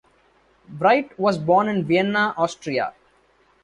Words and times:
Wright 0.79 1.11
was 1.19 1.37
born 1.37 1.67
in 1.69 1.83
Vienna, 1.85 2.33
Austria. 2.35 2.95